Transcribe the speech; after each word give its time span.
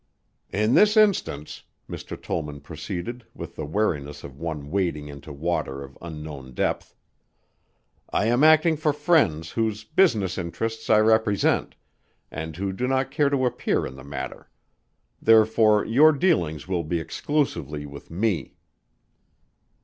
"In 0.51 0.73
this 0.73 0.97
instance," 0.97 1.61
Mr. 1.87 2.19
Tollman 2.19 2.61
proceeded 2.61 3.23
with 3.35 3.55
the 3.55 3.67
wariness 3.67 4.23
of 4.23 4.39
one 4.39 4.71
wading 4.71 5.07
into 5.09 5.31
water 5.31 5.83
of 5.83 5.95
unknown 6.01 6.55
depth, 6.55 6.95
"I 8.09 8.25
am 8.25 8.43
acting 8.43 8.77
for 8.77 8.93
friends 8.93 9.51
whose 9.51 9.83
business 9.83 10.39
interests 10.39 10.89
I 10.89 10.97
represent, 11.01 11.75
and 12.31 12.55
who 12.55 12.73
do 12.73 12.87
not 12.87 13.11
care 13.11 13.29
to 13.29 13.45
appear 13.45 13.85
in 13.85 13.93
the 13.95 14.03
matter. 14.03 14.49
Therefore 15.21 15.85
your 15.85 16.11
dealings 16.13 16.67
will 16.67 16.83
be 16.83 16.99
exclusively 16.99 17.85
with 17.85 18.09
me." 18.09 18.55